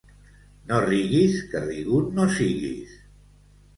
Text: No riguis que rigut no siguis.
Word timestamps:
No 0.69 0.77
riguis 0.85 1.37
que 1.53 1.63
rigut 1.67 2.09
no 2.21 2.27
siguis. 2.41 2.97